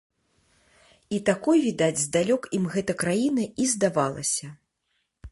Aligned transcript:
І 1.17 1.17
такой, 1.27 1.57
відаць, 1.65 2.01
здалёк 2.05 2.47
ім 2.59 2.65
гэта 2.75 2.95
краіна 3.03 3.43
і 3.65 3.69
здавалася. 3.75 4.47